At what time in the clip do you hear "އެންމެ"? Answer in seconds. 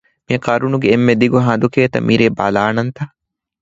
0.91-1.13